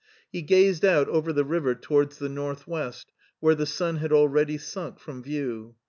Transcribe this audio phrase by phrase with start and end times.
[0.31, 4.57] He gazed out over the river towards the north west, where the sun had already
[4.57, 5.75] sunk from view.